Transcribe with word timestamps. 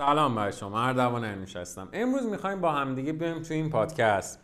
سلام 0.00 0.34
بر 0.34 0.50
شما 0.50 0.80
اردوان 0.80 1.24
انوش 1.24 1.56
هستم. 1.56 1.88
امروز 1.92 2.26
می‌خوایم 2.26 2.60
با 2.60 2.72
همدیگه 2.72 3.12
بیایم 3.12 3.42
تو 3.42 3.54
این 3.54 3.70
پادکست. 3.70 4.38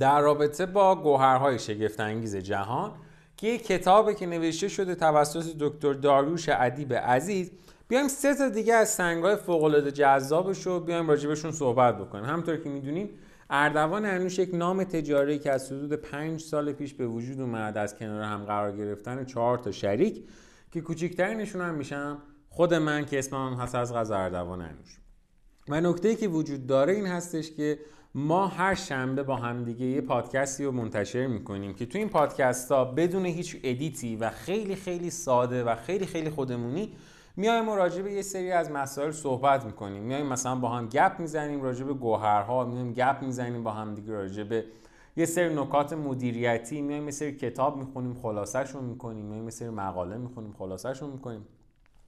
در 0.00 0.20
رابطه 0.20 0.66
با 0.66 0.94
گوهرهای 0.94 1.58
شگفت 1.58 2.00
انگیز 2.00 2.36
جهان 2.36 2.92
که 3.36 3.46
یک 3.46 3.66
کتابی 3.66 4.14
که 4.14 4.26
نوشته 4.26 4.68
شده 4.68 4.94
توسط 4.94 5.56
دکتر 5.60 5.92
داریوش 5.92 6.48
ادیب 6.48 6.94
عزیز 6.94 7.50
بیایم 7.88 8.08
سه 8.08 8.34
تا 8.34 8.48
دیگه 8.48 8.74
از 8.74 8.88
سنگای 8.88 9.36
فوق 9.36 9.64
العاده 9.64 9.92
جذابش 9.92 10.66
رو 10.66 10.80
بیایم 10.80 11.08
راجبشون 11.08 11.52
صحبت 11.52 11.98
بکنیم. 11.98 12.24
همونطور 12.24 12.56
که 12.56 12.68
می‌دونیم 12.68 13.10
اردوان 13.50 14.04
انوش 14.04 14.38
یک 14.38 14.54
نام 14.54 14.84
تجاری 14.84 15.38
که 15.38 15.52
از 15.52 15.72
حدود 15.72 15.92
پنج 15.92 16.40
سال 16.40 16.72
پیش 16.72 16.94
به 16.94 17.06
وجود 17.06 17.40
اومد 17.40 17.78
از 17.78 17.94
کنار 17.94 18.22
هم 18.22 18.44
قرار 18.44 18.76
گرفتن 18.76 19.24
چهار 19.24 19.58
تا 19.58 19.70
شریک 19.70 20.24
که 20.72 20.80
کوچکترینشون 20.80 21.60
هم 21.60 21.74
میشم 21.74 22.18
خود 22.52 22.74
من 22.74 23.04
که 23.04 23.18
اسمم 23.18 23.54
هست 23.54 23.74
از 23.74 23.94
قضا 23.94 24.16
اردوان 24.16 24.60
انوش. 24.60 24.98
و 25.68 25.80
نکته 25.80 26.16
که 26.16 26.28
وجود 26.28 26.66
داره 26.66 26.92
این 26.92 27.06
هستش 27.06 27.50
که 27.50 27.78
ما 28.14 28.46
هر 28.46 28.74
شنبه 28.74 29.22
با 29.22 29.36
همدیگه 29.36 29.86
یه 29.86 30.00
پادکستی 30.00 30.64
رو 30.64 30.72
منتشر 30.72 31.26
می‌کنیم 31.26 31.74
که 31.74 31.86
تو 31.86 31.98
این 31.98 32.08
پادکست 32.08 32.72
ها 32.72 32.84
بدون 32.84 33.26
هیچ 33.26 33.56
edit 33.62 34.05
ی 34.05 34.16
و 34.16 34.30
خیلی 34.30 34.76
خیلی 34.76 35.10
ساده 35.10 35.64
و 35.64 35.76
خیلی 35.76 36.06
خیلی 36.06 36.30
خودمونی 36.30 36.92
میایم 37.36 37.68
و 37.68 37.76
راجع 37.76 38.02
به 38.02 38.12
یه 38.12 38.22
سری 38.22 38.52
از 38.52 38.70
مسائل 38.70 39.10
صحبت 39.10 39.64
می‌کنیم. 39.64 40.02
میایم 40.02 40.26
مثلا 40.26 40.54
با 40.54 40.68
هم 40.68 40.88
گپ 40.88 41.16
می‌زنیم 41.18 41.62
راجع 41.62 41.84
به 41.84 41.94
گوهرها 41.94 42.64
میایم 42.64 42.92
گپ 42.92 43.22
می‌زنیم 43.22 43.62
با 43.62 43.70
هم 43.70 43.94
دیگه 43.94 44.12
راجع 44.12 44.42
به 44.42 44.64
یه 45.16 45.26
سری 45.26 45.54
نکات 45.54 45.92
مدیریتی 45.92 46.82
میایم 46.82 47.04
یه 47.04 47.10
سری 47.10 47.32
کتاب 47.32 47.76
می‌خونیم 47.76 48.14
خلاصهشون 48.14 48.84
می‌کنیم. 48.84 49.24
میایم 49.24 49.44
یه 49.44 49.50
سری 49.50 49.70
مقاله 49.70 50.16
می‌خونیم 50.16 50.52
خلاصهشون 50.58 51.10
می‌کنیم. 51.10 51.46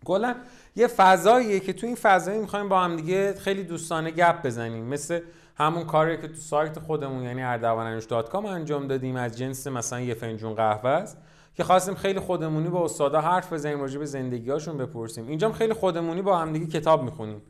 کلا 0.04 0.34
یه 0.76 0.86
فضاییه 0.86 1.60
که 1.60 1.72
تو 1.72 1.86
این 1.86 1.96
فضایی 1.96 2.38
می‌خوایم 2.38 2.68
با 2.68 2.80
هم 2.80 2.96
دیگه 2.96 3.34
خیلی 3.34 3.64
دوستانه 3.64 4.10
گپ 4.10 4.46
بزنیم. 4.46 4.84
مثل 4.84 5.20
همون 5.56 5.84
کاری 5.84 6.16
که 6.16 6.28
تو 6.28 6.34
سایت 6.34 6.78
خودمون 6.78 7.22
یعنی 7.22 7.42
اردوانانوش 7.42 8.12
انجام 8.46 8.86
دادیم 8.86 9.16
از 9.16 9.38
جنس 9.38 9.66
مثلا 9.66 10.00
یه 10.00 10.14
فنجون 10.14 10.54
قهوه 10.54 10.90
است 10.90 11.18
که 11.54 11.64
خواستیم 11.64 11.94
خیلی 11.94 12.20
خودمونی 12.20 12.68
با 12.68 12.84
استادا 12.84 13.20
حرف 13.20 13.52
بزنیم 13.52 13.80
راجع 13.80 13.98
به 13.98 14.04
زندگیاشون 14.04 14.76
بپرسیم. 14.76 15.28
اینجا 15.28 15.52
خیلی 15.52 15.72
خودمونی 15.72 16.22
با 16.22 16.38
همدیگه 16.38 16.66
کتاب 16.66 17.02
می‌خونیم. 17.02 17.42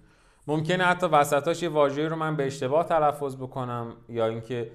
ممکنه 0.46 0.84
حتی 0.84 1.06
وسطاش 1.06 1.62
یه 1.62 1.68
واژه‌ای 1.68 2.08
رو 2.08 2.16
من 2.16 2.36
به 2.36 2.46
اشتباه 2.46 2.84
تلفظ 2.84 3.36
بکنم 3.36 3.96
یا 4.08 4.26
اینکه 4.26 4.70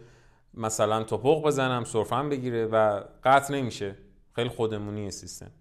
مثلا 0.54 1.04
توپق 1.04 1.44
بزنم 1.44 1.84
سرفم 1.84 2.30
بگیره 2.30 2.66
و 2.66 3.02
قطع 3.24 3.54
نمیشه. 3.54 3.96
خیلی 4.36 4.50
خودمونی 4.50 5.12
سیستم. 5.12 5.52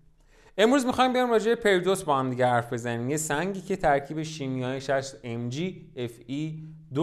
امروز 0.59 0.87
می‌خوایم 0.87 1.13
بیام 1.13 1.31
راجع 1.31 1.55
به 1.55 1.55
پریدوس 1.55 2.03
با 2.03 2.19
هم 2.19 2.31
دیگه 2.31 2.47
حرف 2.47 2.73
بزنیم. 2.73 3.11
یه 3.11 3.17
سنگی 3.17 3.61
که 3.61 3.77
ترکیب 3.77 4.23
شیمیاییش 4.23 4.91
هست 4.91 5.17
Mg 5.25 5.55
Fe2 5.97 7.01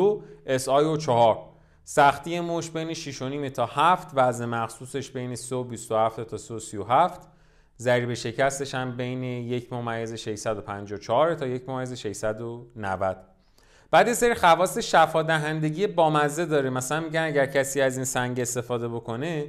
SiO4 0.47 1.37
سختی 1.83 2.39
مش 2.39 2.69
بین 2.69 2.93
6.5 2.93 3.49
تا 3.49 3.65
7 3.65 4.07
وزن 4.13 4.45
مخصوصش 4.45 5.11
بین 5.11 5.35
327 5.35 6.23
تا 6.23 6.37
337 6.37 7.27
ضریب 7.77 8.13
شکستش 8.13 8.75
هم 8.75 8.97
بین 8.97 9.23
یک 9.23 9.73
ممیز 9.73 10.13
654 10.13 11.33
تا 11.35 11.47
یک 11.47 11.69
ممیز 11.69 11.93
690 11.93 13.17
بعد 13.91 14.07
یه 14.07 14.13
سری 14.13 14.33
خواص 14.33 14.77
شفا 14.77 15.23
دهندگی 15.23 15.87
بامزه 15.87 16.45
داره. 16.45 16.69
مثلا 16.69 16.99
میگن 16.99 17.21
اگر 17.21 17.45
کسی 17.45 17.81
از 17.81 17.95
این 17.95 18.05
سنگ 18.05 18.39
استفاده 18.39 18.87
بکنه 18.87 19.47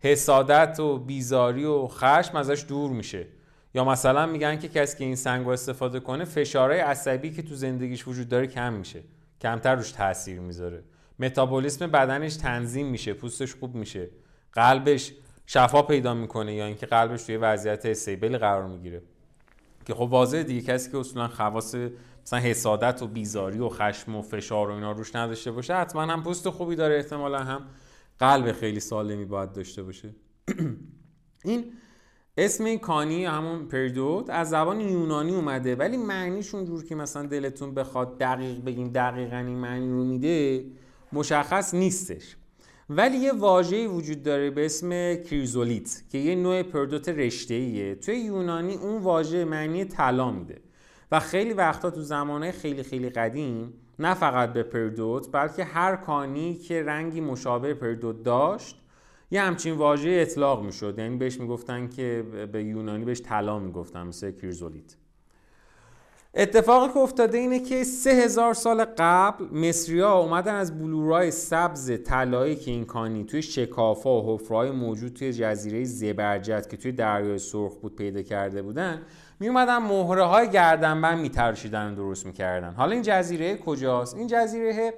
حسادت 0.00 0.80
و 0.80 0.98
بیزاری 0.98 1.64
و 1.64 1.86
خشم 1.86 2.36
ازش 2.36 2.64
دور 2.68 2.90
میشه. 2.90 3.26
یا 3.74 3.84
مثلا 3.84 4.26
میگن 4.26 4.58
که 4.58 4.68
کسی 4.68 4.98
که 4.98 5.04
این 5.04 5.16
سنگ 5.16 5.44
رو 5.44 5.52
استفاده 5.52 6.00
کنه 6.00 6.24
فشارهای 6.24 6.80
عصبی 6.80 7.30
که 7.30 7.42
تو 7.42 7.54
زندگیش 7.54 8.08
وجود 8.08 8.28
داره 8.28 8.46
کم 8.46 8.72
میشه. 8.72 9.02
کمتر 9.40 9.74
روش 9.74 9.92
تاثیر 9.92 10.40
می‌ذاره. 10.40 10.84
متابولیسم 11.18 11.86
بدنش 11.86 12.36
تنظیم 12.36 12.86
میشه 12.86 13.14
پوستش 13.14 13.54
خوب 13.54 13.74
میشه. 13.74 14.10
قلبش 14.52 15.12
شفا 15.46 15.82
پیدا 15.82 16.14
می‌کنه 16.14 16.54
یا 16.54 16.66
اینکه 16.66 16.86
قلبش 16.86 17.22
توی 17.22 17.36
وضعیت 17.36 17.86
استیبل 17.86 18.38
قرار 18.38 18.66
می‌گیره. 18.66 19.02
که 19.84 19.94
خب 19.94 20.00
واضحه 20.00 20.42
دیگه 20.42 20.72
کسی 20.72 20.90
که 20.90 20.98
اصولا 20.98 21.28
خواص 21.28 21.74
مثلا 22.22 22.38
حسادت 22.38 23.02
و 23.02 23.06
بیزاری 23.06 23.58
و 23.58 23.68
خشم 23.68 24.16
و 24.16 24.22
فشار 24.22 24.70
و 24.70 24.72
اینا 24.72 24.92
روش 24.92 25.16
نداشته 25.16 25.50
باشه 25.50 25.74
حتما 25.74 26.02
هم 26.02 26.22
پوست 26.22 26.50
خوبی 26.50 26.76
داره 26.76 26.96
احتمالا 26.96 27.38
هم 27.38 27.62
قلب 28.18 28.52
خیلی 28.52 28.80
سالمی 28.80 29.24
باید 29.24 29.52
داشته 29.52 29.82
باشه. 29.82 30.14
این 31.44 31.72
اسم 32.36 32.64
این 32.64 32.78
کانی 32.78 33.24
همون 33.24 33.66
پریدوت 33.66 34.30
از 34.30 34.50
زبان 34.50 34.80
یونانی 34.80 35.34
اومده 35.34 35.76
ولی 35.76 35.96
معنیش 35.96 36.54
اونجور 36.54 36.84
که 36.84 36.94
مثلا 36.94 37.26
دلتون 37.26 37.74
بخواد 37.74 38.18
دقیق 38.18 38.64
بگیم 38.64 38.88
دقیقا 38.88 39.36
این 39.36 39.58
معنی 39.58 39.90
رو 39.90 40.04
میده 40.04 40.64
مشخص 41.12 41.74
نیستش. 41.74 42.36
ولی 42.90 43.16
یه 43.16 43.32
واژه‌ای 43.32 43.86
وجود 43.86 44.22
داره 44.22 44.50
به 44.50 44.64
اسم 44.66 45.14
کریزولیت 45.14 46.02
که 46.10 46.18
یه 46.18 46.34
نوع 46.34 46.62
پردوت 46.62 47.08
رشته 47.08 47.94
توی 47.94 48.16
یونانی 48.16 48.74
اون 48.74 49.02
واژه 49.02 49.44
معنی 49.44 49.84
طلا 49.84 50.30
میده 50.30 50.60
و 51.12 51.20
خیلی 51.20 51.52
وقتا 51.52 51.90
تو 51.90 52.00
زمانه 52.02 52.52
خیلی 52.52 52.82
خیلی 52.82 53.10
قدیم 53.10 53.72
نه 53.98 54.14
فقط 54.14 54.52
به 54.52 54.62
پردوت 54.62 55.32
بلکه 55.32 55.64
هر 55.64 55.96
کانی 55.96 56.54
که 56.54 56.82
رنگی 56.82 57.20
مشابه 57.20 57.74
پردوت 57.74 58.22
داشت 58.22 58.83
یه 59.30 59.42
همچین 59.42 59.74
واژه 59.74 60.10
اطلاق 60.10 60.62
می‌شد. 60.62 60.94
یعنی 60.98 61.16
بهش 61.16 61.40
می‌گفتن 61.40 61.88
که 61.88 62.24
به 62.52 62.64
یونانی 62.64 63.04
بهش 63.04 63.20
طلا 63.20 63.58
می‌گفتن 63.58 64.06
مثل 64.06 64.30
کریزولیت 64.30 64.96
اتفاقی 66.36 66.92
که 66.92 66.98
افتاده 66.98 67.38
اینه 67.38 67.60
که 67.60 67.84
سه 67.84 68.10
هزار 68.10 68.54
سال 68.54 68.84
قبل 68.98 69.44
مصریا 69.44 70.18
اومدن 70.18 70.54
از 70.54 70.78
بلورای 70.78 71.30
سبز 71.30 72.02
طلایی 72.04 72.56
که 72.56 72.70
این 72.70 72.84
کانی 72.84 73.24
توی 73.24 73.42
شکافا 73.42 74.22
و 74.22 74.34
حفرهای 74.34 74.70
موجود 74.70 75.12
توی 75.12 75.32
جزیره 75.32 75.84
زبرجد 75.84 76.66
که 76.66 76.76
توی 76.76 76.92
دریای 76.92 77.38
سرخ 77.38 77.74
بود 77.74 77.96
پیدا 77.96 78.22
کرده 78.22 78.62
بودن 78.62 79.02
می 79.40 79.48
اومدن 79.48 79.78
مهره 79.78 80.24
های 80.24 80.50
گردنبند 80.50 81.38
و 81.72 81.94
درست 81.94 82.26
می‌کردن. 82.26 82.72
حالا 82.72 82.92
این 82.92 83.02
جزیره 83.02 83.56
کجاست؟ 83.56 84.16
این 84.16 84.26
جزیره 84.26 84.94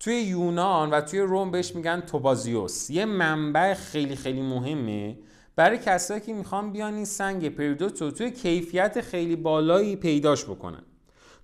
توی 0.00 0.14
یونان 0.14 0.90
و 0.90 1.00
توی 1.00 1.20
روم 1.20 1.50
بهش 1.50 1.74
میگن 1.74 2.00
توبازیوس. 2.00 2.90
یه 2.90 3.04
منبع 3.04 3.74
خیلی 3.74 4.16
خیلی 4.16 4.42
مهمه 4.42 5.18
برای 5.56 5.78
کسایی 5.78 6.20
که 6.20 6.32
می‌خوان 6.32 6.72
بیان 6.72 6.94
این 6.94 7.04
سنگ 7.04 7.48
پریدوت 7.48 8.02
رو 8.02 8.10
توی 8.10 8.30
کیفیت 8.30 9.00
خیلی 9.00 9.36
بالایی 9.36 9.96
پیداش 9.96 10.44
بکنن. 10.44 10.82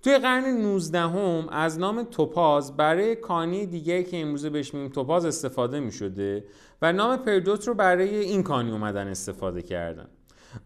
توی 0.03 0.17
قرن 0.17 0.45
19 0.45 0.99
هم 0.99 1.49
از 1.49 1.79
نام 1.79 2.03
توپاز 2.03 2.77
برای 2.77 3.15
کانی 3.15 3.65
دیگه 3.65 4.03
که 4.03 4.17
امروزه 4.17 4.49
بهش 4.49 4.73
میگیم 4.73 4.89
توپاز 4.89 5.25
استفاده 5.25 5.79
می‌شده 5.79 6.43
و 6.81 6.93
نام 6.93 7.17
پریدوت 7.17 7.67
رو 7.67 7.73
برای 7.73 8.17
این 8.17 8.43
کانی 8.43 8.71
اومدن 8.71 9.07
استفاده 9.07 9.61
کردن. 9.61 10.07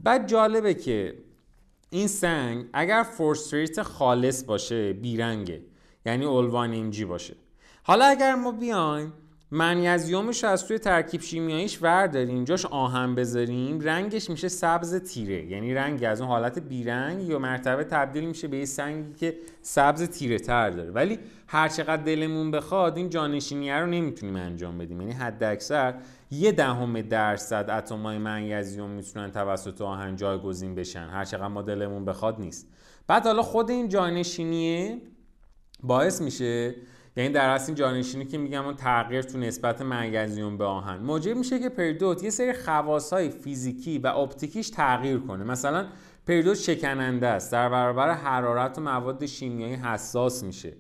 بعد 0.04 0.28
جالبه 0.28 0.74
که 0.74 1.16
این 1.90 2.08
سنگ 2.08 2.66
اگر 2.74 3.04
فورستریت 3.04 3.82
خالص 3.82 4.44
باشه 4.44 4.94
بیرنگه. 4.94 5.62
یعنی 6.06 6.26
اولوان 6.26 6.72
اینجی 6.72 7.06
باشه. 7.06 7.36
حالا 7.84 8.06
اگر 8.06 8.36
ما 8.36 8.52
بیایم 8.52 9.14
منیزیومش 9.54 10.44
رو 10.44 10.50
از 10.50 10.68
توی 10.68 10.80
ترکیب 10.80 11.22
شیمیاییش 11.22 11.82
ورداریم 11.82 12.44
جاش 12.44 12.66
آهن 12.66 13.16
بذاریم 13.16 13.80
رنگش 13.80 14.30
میشه 14.30 14.48
سبز 14.48 14.96
تیره. 14.96 15.46
یعنی 15.46 15.74
رنگ 15.74 16.04
از 16.04 16.22
اون 16.22 16.30
حالت 16.30 16.60
بیرنگ 16.60 17.30
یا 17.30 17.40
مرتبه 17.40 17.84
تبدیل 17.84 18.26
میشه 18.26 18.48
به 18.48 18.58
یه 18.58 18.66
سنگی 18.66 19.14
که 19.14 19.38
سبز 19.62 20.04
تیره 20.04 20.40
تر 20.40 20.70
داره. 20.70 20.92
ولی 20.92 21.20
هر 21.48 21.68
چقدر 21.68 22.04
دلمون 22.04 22.52
بخواد 22.52 22.98
این 22.98 23.10
جانشینیه 23.10 23.76
رو 23.76 23.86
نمی‌تونیم 23.86 24.36
انجام 24.36 24.78
بدیم. 24.78 25.02
یعنی 25.02 25.14
حد 25.14 25.44
اکثر 25.44 25.94
یه 26.32 26.52
دهم 26.52 27.02
درصد 27.02 27.70
اتمای 27.70 28.18
منیزیوم 28.18 28.90
می‌تونن 28.90 29.32
توسط 29.32 29.82
آهن 29.82 30.16
جایگزین 30.16 30.76
بشن. 30.76 31.08
هر 31.08 31.26
چقدر 31.26 31.48
ما 31.48 31.62
دلمون 31.62 32.06
بخواد 32.06 32.40
نیست. 32.40 32.68
بعد 33.08 33.26
حالا 33.26 33.42
خود 33.42 33.70
این 33.70 33.90
جانشینیه 33.90 35.02
باعث 35.84 36.22
میشه 36.22 36.76
یعنی 37.16 37.30
در 37.30 37.50
اصل 37.50 37.66
این 37.66 37.76
جانشینی 37.76 38.26
که 38.26 38.38
میگم 38.38 38.66
اون 38.66 38.76
تغییر 38.76 39.22
تو 39.22 39.38
نسبت 39.38 39.82
منگزیوم 39.82 40.58
به 40.58 40.66
آهن. 40.66 40.98
موجب 40.98 41.38
میشه 41.38 41.60
که 41.60 41.70
پریدوت 41.70 42.24
یه 42.24 42.30
سری 42.30 42.54
های 43.12 43.30
فیزیکی 43.30 44.00
و 44.00 44.08
اپتیکیش 44.08 44.70
تغییر 44.70 45.20
کنه. 45.20 45.44
مثلا 45.44 45.88
پریدوت 46.28 46.58
شکننده 46.58 47.28
است. 47.28 47.52
در 47.52 47.70
برابر 47.70 48.14
حرارت 48.14 48.78
و 48.78 48.82
مواد 48.82 49.26
شیمیایی 49.26 49.74
حساس 49.74 50.44
میشه. 50.44 50.74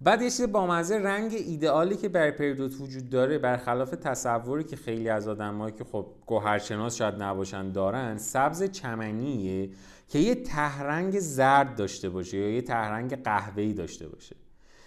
بعد 0.00 0.22
یه 0.22 0.30
چیز 0.30 0.52
بامزه 0.52 0.98
رنگ 0.98 1.32
ایدئالی 1.32 1.96
که 1.96 2.08
بر 2.08 2.30
پریدوت 2.30 2.80
وجود 2.80 3.10
داره 3.10 3.38
برخلاف 3.38 3.90
تصوری 3.90 4.64
که 4.64 4.76
خیلی 4.76 5.08
از 5.08 5.28
آدمایی 5.28 5.74
که 5.74 5.84
خب 5.84 6.06
گوهرشناس 6.26 6.96
شاید 6.96 7.22
نباشن 7.22 7.72
دارن 7.72 8.18
سبز 8.18 8.62
چمنیه 8.62 9.70
که 10.08 10.18
یه 10.18 10.34
تهرنگ 10.34 11.18
زرد 11.18 11.76
داشته 11.76 12.08
باشه 12.08 12.38
یا 12.38 12.50
یه 12.50 12.62
تهرنگ 12.62 13.22
قهوه‌ای 13.22 13.72
داشته 13.72 14.08
باشه. 14.08 14.36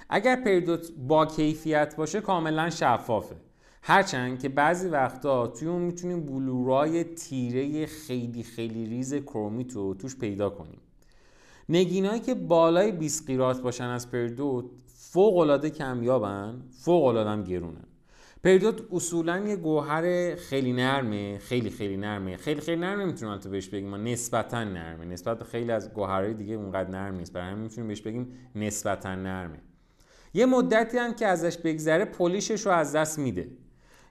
اگر 0.09 0.35
پریدوت 0.35 0.91
با 1.07 1.25
کیفیت 1.25 1.95
باشه 1.95 2.21
کاملا 2.21 2.69
شفافه. 2.69 3.35
هرچند 3.81 4.39
که 4.39 4.49
بعضی 4.49 4.87
وقتا 4.87 5.47
توی 5.47 5.67
اون 5.67 5.81
می‌تونیم 5.81 6.25
بلورای 6.25 7.03
تیره 7.03 7.85
خیلی 7.85 8.43
خیلی 8.43 8.85
ریز 8.85 9.13
کرومیت 9.13 9.73
رو 9.73 9.93
توش 9.93 10.15
پیدا 10.17 10.49
کنیم. 10.49 10.79
نگینایی 11.69 12.19
که 12.19 12.35
بالای 12.35 12.91
20 12.91 13.27
قیرات 13.27 13.61
باشن 13.61 13.83
از 13.83 14.11
پریدوت 14.11 14.65
فوق 14.87 15.37
العاده 15.37 15.69
کمیابن 15.69 16.61
فوق 16.71 17.05
العاده 17.05 17.29
هم 17.29 17.43
گرونن 17.43 17.83
پریدوت 18.43 18.81
اصولا 18.91 19.37
یه 19.37 19.55
گوهر 19.55 20.35
خیلی 20.35 20.73
نرمه 20.73 21.37
خیلی 21.37 21.69
خیلی 21.69 21.97
نرمه. 21.97 22.37
خیلی 22.37 22.61
خیلی 22.61 22.81
نرمه 22.81 23.05
می‌تونیم 23.05 23.37
تو 23.37 23.49
بهش 23.49 23.67
بگیم 23.69 23.89
ما 23.89 23.97
نسبتا 23.97 24.63
نرمه. 24.63 25.05
نسبت 25.05 25.43
خیلی 25.43 25.71
از 25.71 25.93
گوهرهای 25.93 26.33
دیگه 26.33 26.53
اونقدر 26.53 26.89
نرم 26.89 27.15
نیست. 27.15 27.33
برای 27.33 27.51
همین 27.51 27.63
می‌تونیم 27.63 27.87
بهش 27.87 28.01
بگیم 28.01 28.27
نسبتا 28.55 29.15
نرمه. 29.15 29.59
یه 30.33 30.45
مدتی 30.45 30.97
هم 30.97 31.13
که 31.13 31.27
ازش 31.27 31.57
بگذره 31.57 32.05
پلیشش 32.05 32.65
رو 32.65 32.71
از 32.71 32.95
دست 32.95 33.19
میده. 33.19 33.47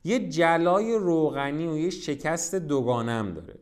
یه 0.05 0.29
جلای 0.29 0.95
روغنی 0.95 1.69
و 1.69 1.79
یه 1.79 1.91
شکست 1.91 2.55
دوگانم 2.55 3.35
داره. 3.35 3.55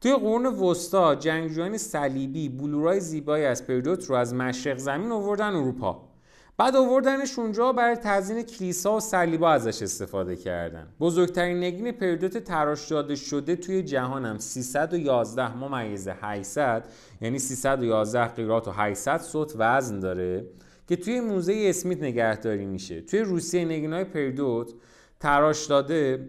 توی 0.00 0.12
قرون 0.12 0.46
وسطا 0.46 1.14
جنگجویان 1.14 1.78
صلیبی 1.78 2.48
بلورای 2.48 3.00
زیبایی 3.00 3.44
از 3.44 3.66
پریدوت 3.66 4.04
رو 4.04 4.14
از 4.14 4.34
مشرق 4.34 4.76
زمین 4.76 5.12
آوردن 5.12 5.54
اروپا. 5.54 6.08
بعد 6.56 6.76
آوردنش 6.76 7.38
اونجا 7.38 7.72
برای 7.72 7.96
تزیین 7.96 8.42
کلیسا 8.42 8.96
و 8.96 9.00
صلیبا 9.00 9.50
ازش 9.50 9.82
استفاده 9.82 10.36
کردن. 10.36 10.88
بزرگترین 11.00 11.56
نگین 11.56 11.92
پریدوت 11.92 12.38
تراش 12.38 12.88
داده 12.88 13.14
شده 13.14 13.56
توی 13.56 13.82
جهانم 13.82 14.38
311 14.38 15.56
ممیز 15.56 16.08
800 16.08 16.84
یعنی 17.20 17.38
311 17.38 18.24
قیرات 18.24 18.68
و 18.68 18.70
800 18.70 19.20
صوت 19.20 19.52
وزن 19.56 20.00
داره. 20.00 20.46
که 20.88 20.96
توی 20.96 21.20
موزه 21.20 21.64
اسمیت 21.66 22.02
نگهداری 22.02 22.66
میشه. 22.66 23.00
توی 23.00 23.20
روسیه 23.20 23.64
نگینای 23.64 24.04
پریدوت 24.04 24.72
تراش 25.20 25.66
داده 25.66 26.28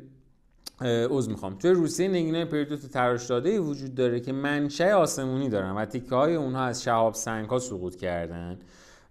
عوض 0.82 1.30
می‌خوام. 1.30 1.56
توی 1.56 1.72
روسیه 1.72 2.08
نگینای 2.08 2.46
پریدوت 2.46 2.86
تراش 2.86 3.26
داده 3.26 3.60
وجود 3.60 3.96
داره 3.96 4.20
که 4.20 4.32
منشأ 4.32 4.94
آسمونی 4.94 5.50
دارن 5.50 5.72
و 5.72 5.86
تیکه 5.86 6.16
های 6.16 6.36
اونها 6.36 6.64
از 6.64 6.84
شهاب 6.84 7.14
سنگ 7.14 7.50
ها 7.50 7.60
سقوط 7.60 7.96
کردن 7.96 8.60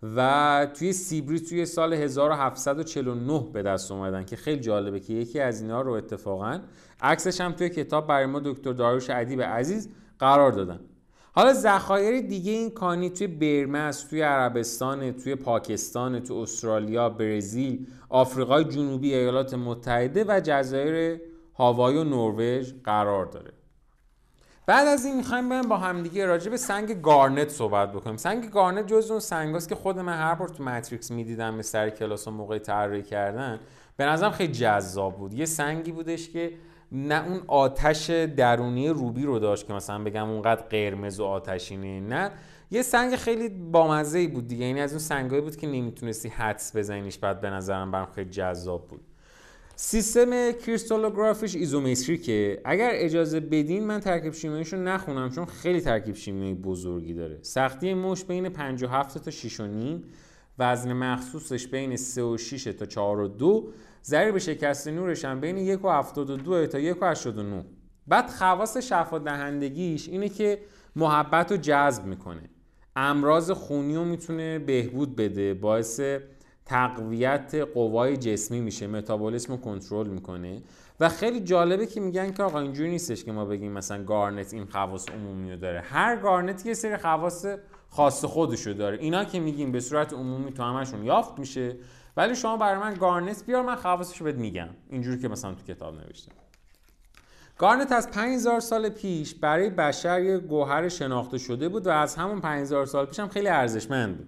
و 0.03 0.67
توی 0.75 0.93
سیبری 0.93 1.41
توی 1.41 1.67
سال 1.67 1.93
1749 1.93 3.47
به 3.53 3.63
دست 3.63 3.93
اومدن 3.93 4.25
که 4.25 4.37
خیلی 4.37 4.61
جالبه 4.61 5.01
که 5.01 5.13
یکی 5.13 5.41
از 5.41 5.61
اینا 5.61 5.81
رو 5.81 5.93
اتفاقا 5.93 6.61
عکسش 7.01 7.41
هم 7.41 7.53
توی 7.53 7.69
کتاب 7.69 8.07
برای 8.07 8.27
ما 8.27 8.41
دکتر 8.45 8.73
داروش 8.73 9.11
ادیب 9.11 9.43
عزیز 9.43 9.89
قرار 10.19 10.53
دادن. 10.53 10.81
حالا 11.35 11.53
ذخایر 11.53 12.21
دیگه 12.21 12.53
این 12.53 12.71
کانی 12.71 13.11
توی 13.11 13.27
برمه 13.27 13.91
توی 14.11 14.23
عربستان 14.23 15.13
توی 15.13 15.35
پاکستان 15.35 16.21
توی 16.21 16.43
استرالیا 16.43 17.09
برزیل 17.09 17.87
آفریقای 18.09 18.65
جنوبی 18.65 19.15
ایالات 19.15 19.55
متحده 19.55 20.25
و 20.29 20.41
جزایر 20.45 21.21
هاوای 21.55 21.97
و 21.97 22.05
نروژ 22.05 22.73
قرار 22.85 23.27
داره. 23.27 23.53
بعد 24.67 24.89
از 24.89 25.05
این 25.05 25.17
می‌خوایم 25.17 25.49
بریم 25.49 25.69
با 25.69 25.77
همدیگه 25.77 26.27
راجع 26.27 26.51
به 26.51 26.57
سنگ 26.57 27.01
گارنت 27.01 27.49
صحبت 27.49 27.93
بکنیم. 27.93 28.17
سنگ 28.17 28.51
گارنت 28.51 28.87
جز 28.87 29.11
اون 29.11 29.21
سنگاست 29.21 29.69
که 29.69 29.75
خود 29.75 29.99
من 29.99 30.19
هر 30.19 30.35
بار 30.35 30.49
تو 30.49 30.63
ماتریکس 30.63 31.11
می‌دیدم 31.11 31.57
به 31.57 31.63
سر 31.63 31.91
کلاس 31.91 32.29
موقع 32.29 32.59
طراحی 32.59 33.03
کردن 33.03 33.61
به 33.97 34.05
نظرم 34.07 34.31
خیلی 34.31 34.53
جذاب 34.53 35.17
بود. 35.17 35.35
یه 35.35 35.45
سنگی 35.45 35.93
بودش 35.93 36.31
که 36.31 36.53
نه 36.93 37.29
اون 37.29 37.41
آتش 37.47 38.11
درونی 38.11 38.89
روبی 38.89 39.23
رو 39.23 39.39
داشت 39.39 39.67
که 39.67 39.73
مثلا 39.73 40.05
بگم 40.05 40.31
اونقدر 40.31 40.63
قرمز 40.63 41.21
و 41.21 41.25
آتشینه 41.25 42.01
نه. 42.01 42.31
یه 42.71 42.83
سنگ 42.83 43.17
خیلی 43.17 43.49
بامزه 43.49 44.19
ای 44.19 44.27
بود 44.27 44.49
دیگه 44.49 44.67
یعنی 44.67 44.81
از 44.81 44.91
اون 44.91 44.99
سنگایی 44.99 45.43
بود 45.43 45.57
که 45.57 45.67
نمی‌تونستی 45.67 46.29
حدس 46.29 46.77
بزنیش 46.77 47.19
بعد 47.19 47.41
به 47.41 47.51
نظرم 47.51 47.91
برام 47.91 48.09
خیلی 48.15 48.31
جذاب 48.31 48.89
بود. 48.89 49.01
سیستم 49.77 50.53
کریستالوگرافیش 50.53 51.55
ایزومتریکه 51.55 52.61
اگر 52.65 52.91
اجازه 52.93 53.41
بدین 53.41 53.85
من 53.85 54.01
ترکیب 54.01 54.33
شیمیاییشو 54.33 54.77
نخونم 54.77 55.31
چون 55.31 55.45
خیلی 55.45 55.81
ترکیب 55.81 56.15
شیمیایی 56.15 56.55
بزرگی 56.55 57.15
داره. 57.15 57.39
سختی 57.43 57.95
مش 57.95 58.25
بین 58.25 58.49
57 58.49 59.25
تا 59.25 59.31
6 59.31 59.61
و 59.61 59.67
نیم 59.67 60.05
وزن 60.59 60.93
مخصوصش 60.93 61.67
بین 61.67 61.97
3 61.97 62.23
و 62.23 62.37
6 62.37 62.65
تا 62.65 62.87
4 62.87 63.21
و 63.21 63.29
2 63.29 63.73
ضریب 64.05 64.39
شکست 64.39 64.89
نورش 64.89 65.25
هم 65.25 65.41
بین 65.41 65.59
1 65.59 65.85
و 65.85 65.89
72 65.89 66.67
تا 66.67 66.79
1 66.79 67.03
و 67.03 67.07
89 67.07 67.65
بعد 68.07 68.31
خواص 68.31 68.77
شفا 68.77 69.19
دهندگیش 69.19 70.09
اینه 70.09 70.29
که 70.29 70.59
محبت 70.97 71.51
رو 71.51 71.57
جذب 71.57 72.05
می‌کنه. 72.05 72.51
امراض 72.97 73.51
خونی 73.51 73.97
رو 73.97 74.05
می‌تونه 74.05 74.59
بهبود 74.59 75.17
بده 75.17 75.55
باعث 75.55 76.01
تقویت 76.67 77.55
قوای 77.75 78.17
جسمی 78.17 78.61
میشه 78.61 78.87
متابولیسم 78.87 79.53
رو 79.53 79.59
کنترل 79.59 80.07
می‌کنه. 80.07 80.63
و 81.01 81.09
خیلی 81.09 81.41
جالبه 81.41 81.87
که 81.87 82.01
میگن 82.01 82.33
که 82.33 82.43
آقا 82.43 82.61
اینجوری 82.61 82.91
نیستش 82.91 83.25
که 83.25 83.33
ما 83.33 83.45
بگیم 83.45 83.73
مثلا 83.73 84.05
گارنت 84.05 84.55
این 84.55 84.65
خواص 84.65 85.09
عمومی 85.09 85.51
رو 85.51 85.57
داره. 85.57 85.81
هر 85.81 86.17
گارنت 86.17 86.67
یه 86.67 86.75
سری 86.75 86.97
خواص 86.97 87.47
خاص 87.89 88.25
خودشو 88.25 88.73
داره. 88.73 88.99
اینا 88.99 89.25
که 89.25 89.41
میگیم 89.41 89.73
به 89.73 89.81
صورت 89.81 90.13
عمومی 90.13 90.53
تو 90.53 90.63
همشون 90.63 91.05
یافت 91.05 91.39
میشه. 91.39 91.77
ولی 92.17 92.35
شما 92.37 92.57
برای 92.57 92.81
من 92.81 92.95
گارنت 92.95 93.45
بیار 93.47 93.63
من 93.63 93.77
خواصش 93.77 94.19
رو 94.21 94.25
بهت 94.25 94.37
میگم. 94.37 94.69
اینجوری 94.91 95.19
که 95.19 95.29
مثلا 95.29 95.55
تو 95.55 95.75
کتاب 95.75 95.95
نوشته. 95.95 96.33
گارنت 97.59 97.93
از 97.93 98.11
5000 98.11 98.61
سال 98.61 98.89
پیش 98.89 99.35
برای 99.35 99.71
بشر 99.71 100.23
یه 100.23 100.39
گوهر 100.39 100.89
شناخته 100.89 101.39
شده 101.39 101.69
بود 101.69 101.87
و 101.87 101.91
از 101.91 102.17
همون 102.17 102.41
5000 102.41 102.87
سال 102.87 103.07
پیش 103.07 103.21
هم 103.21 103.29
خیلی 103.29 103.49
ارزشمند 103.49 104.19
بود. 104.19 104.27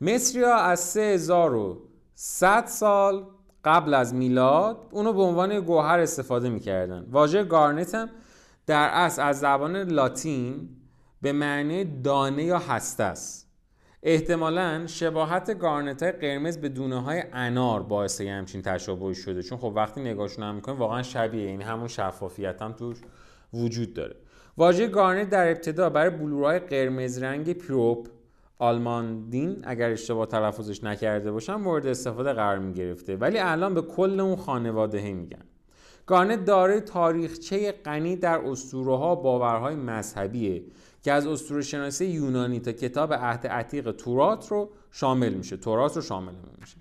مصریا 0.00 0.54
از 0.54 0.80
3100 0.80 2.66
سال 2.66 3.26
قبل 3.64 3.94
از 3.94 4.14
میلاد 4.14 4.88
اونو 4.90 5.12
به 5.12 5.22
عنوان 5.22 5.60
گوهر 5.60 5.98
استفاده 5.98 6.48
می‌کردن. 6.48 7.06
واژه 7.10 7.44
گارنت 7.44 7.94
هم 7.94 8.10
در 8.66 8.88
اصل 8.88 9.22
از 9.22 9.40
زبان 9.40 9.76
لاتین 9.76 10.68
به 11.22 11.32
معنی 11.32 12.02
دانه 12.02 12.44
یا 12.44 12.58
هسته 12.58 13.04
است. 13.04 13.49
احتمالا 14.02 14.86
شباهت 14.86 15.58
گارنت 15.58 16.02
های 16.02 16.12
قرمز 16.12 16.58
به 16.58 16.68
دونه 16.68 17.02
های 17.02 17.22
انار 17.32 17.82
باعث 17.82 18.20
همچین 18.20 18.62
تشابهی 18.62 19.14
شده. 19.14 19.42
چون 19.42 19.58
خب 19.58 19.72
وقتی 19.76 20.00
نگاهشون 20.00 20.44
هم 20.44 20.54
می‌کنیم 20.54 20.78
واقعا 20.78 21.02
شبیه 21.02 21.42
یعنی 21.42 21.64
همون 21.64 21.88
شفافیت 21.88 22.62
هم 22.62 22.72
توش 22.72 22.96
وجود 23.54 23.94
داره. 23.94 24.16
واژه 24.56 24.88
گارنت 24.88 25.30
در 25.30 25.50
ابتدا 25.50 25.90
برای 25.90 26.10
بلورهای 26.10 26.58
قرمز 26.58 27.22
رنگ 27.22 27.52
پیروپ 27.52 28.08
آلماندین 28.58 29.62
اگر 29.64 29.90
اشتباه 29.90 30.26
تلفظش 30.26 30.84
نکرده 30.84 31.32
باشم 31.32 31.54
مورد 31.54 31.86
استفاده 31.86 32.32
قرار 32.32 32.58
می 32.58 32.72
گرفته 32.72 33.16
ولی 33.16 33.38
الان 33.38 33.74
به 33.74 33.82
کل 33.82 34.20
اون 34.20 34.36
خانواده 34.36 35.12
میگن. 35.12 35.44
گارنت 36.10 36.44
داره 36.44 36.80
تاریخچه 36.80 37.72
غنی 37.72 38.16
در 38.16 38.38
اسطوره 38.38 38.96
ها 38.96 39.14
باورهای 39.14 39.74
مذهبیه 39.74 40.64
که 41.02 41.12
از 41.12 41.26
اسطوره 41.26 41.62
شناسی 41.62 42.06
یونانی 42.06 42.60
تا 42.60 42.72
کتاب 42.72 43.12
عهد 43.12 43.46
عتیق 43.46 43.90
تورات 43.90 44.48
رو 44.48 44.70
شامل 44.90 45.34
میشه. 45.34 45.56
تورات 45.56 45.96
رو 45.96 46.02
شامل 46.02 46.32
میشه. 46.60 46.76